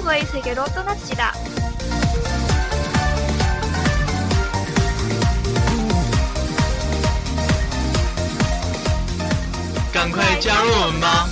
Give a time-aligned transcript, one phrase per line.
[0.00, 1.32] 한국어의 세계로 떠납시다.
[9.92, 11.26] 赶快加入我们吧！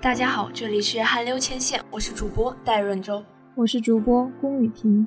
[0.00, 3.22] 大家好，这里是韩流前线，我是主播戴润洲。
[3.54, 5.06] 我是主播龚雨婷。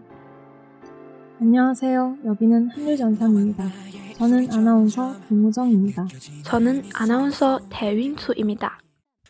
[1.42, 2.18] 안녕하세요.
[2.26, 3.66] 여기는 한류전선입니다.
[4.18, 6.08] 저는 아나운서 김우정입니다.
[6.44, 8.80] 저는 아나운서 대윈수입니다.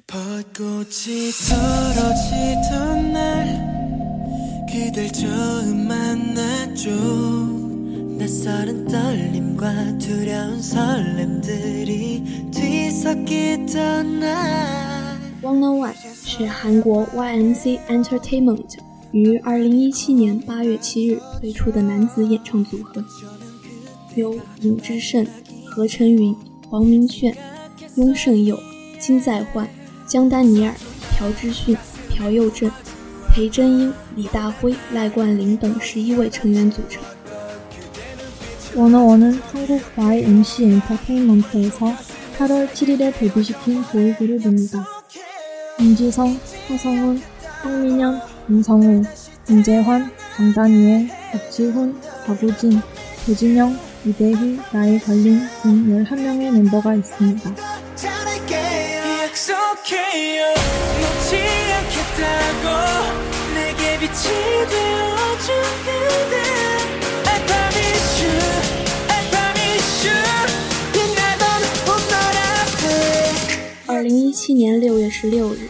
[0.08, 3.78] 벚꽃이 떨어지던 날
[4.72, 6.90] 그댈 처음 만났죠
[8.18, 18.78] 낯설은 떨림과 두려운 설렘들이 뒤섞이던 날 One on One 是韩国 YMC Entertainment
[19.12, 23.04] 于二零一七年八月七日推出的男子演唱组合，
[24.16, 25.26] 由尹智胜、
[25.66, 26.36] 何晨云、
[26.70, 27.36] 黄明炫、
[27.96, 28.60] 雍胜佑、
[29.00, 29.68] 金在焕、
[30.08, 30.74] 姜丹尼尔、
[31.18, 31.76] 朴智训、
[32.10, 32.72] 朴佑镇、
[33.30, 37.02] 裴真英、李大辉、赖冠霖等十一位成员组成。
[38.76, 41.96] 워너원은 한국 YMC 엔터테인먼트에서
[42.38, 44.86] 8월 7일에 데뷔시킨 보이그룹입니다.
[45.80, 47.20] 임지성, 하성훈,
[47.64, 49.04] 황민현, 임성우,
[49.50, 52.82] 임재환, 강다니엘, 박지훈, 박우진,
[53.26, 57.56] 조진영, 이대희, 나이 걸린 등 11명의 멤버가 있습니다.
[57.96, 60.46] 잘할게요 약속해요
[61.02, 61.36] 놓지
[61.74, 62.66] 않겠다고
[63.54, 64.24] 내게 빛이
[64.70, 65.48] 되어준
[65.84, 66.36] 그대
[67.26, 68.32] I promise you
[69.10, 70.14] I promise you
[70.94, 71.44] 빛나던
[71.86, 72.14] 봄날
[72.48, 75.70] 앞에 二零一七年六月十六日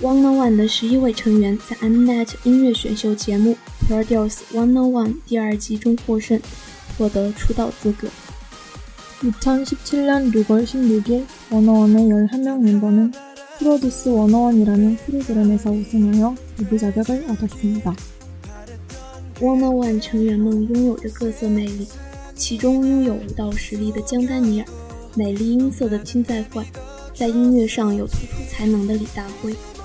[0.00, 3.56] ，One on One 的十一位成员在 Mnet 音乐选秀节目
[3.88, 6.40] Produce One on One 第二季中获胜，
[6.96, 8.08] 获得出道资格。
[9.22, 13.12] 2017년 6월 16일 워너원의 11명 멤버는
[13.58, 17.94] 프로듀스 워너원이라는 프로그램에서 우승하여 데뷔 자격을 얻었습니다.
[19.42, 21.86] One on One 成员们拥有着各色魅力，
[22.34, 24.66] 其中拥有舞蹈实力的姜丹尼尔，
[25.14, 26.64] 美丽音色的金在焕，
[27.14, 29.54] 在音乐上有突出才能的李大辉，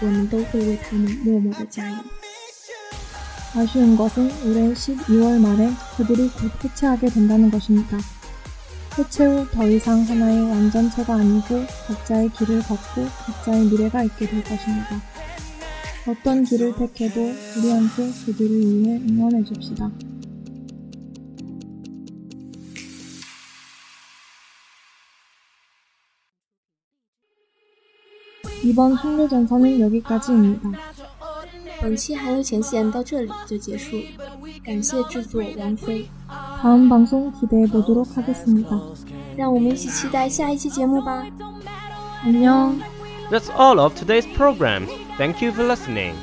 [0.00, 1.96] 我们都会为他们默默的加油。
[3.54, 7.96] 아쉬운 것은 올해 12월 말에 그들이 곧 해체하게 된다는 것입니다.
[8.98, 15.00] 해체 후 더 이상 하나의 완전체가 아니고 각자의 길을 걷고 각자의 미래가 있게 될 것입니다.
[16.06, 17.20] 어떤 길을 택해도
[17.58, 19.90] 우리한테 그들을 위해 응원해 줍시다.
[28.62, 30.70] 이번 홍대전선은 여기까지입니다.
[31.80, 34.02] 本期韩流前线到这里就结束了，
[34.64, 36.08] 感谢制作王菲。
[36.62, 38.80] 다음 방송 기대해 보도록 하겠습니다.
[39.36, 41.26] 让我们一起期待下一期节目吧。
[42.24, 42.80] 안녕.
[43.30, 44.86] That's all of today's program.
[45.18, 46.14] Thank you for listening.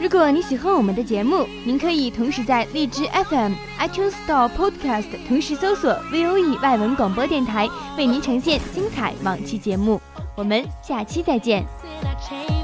[0.00, 7.68] 如果你喜欢我们的节目，您可以同时在荔枝 FM、iTunes Store、Podcast 同时搜索 VOE 外文广播电台，
[7.98, 10.00] 为您呈现精彩往期节目。
[10.36, 11.64] 我们下期再见。
[12.01, 12.56] that change.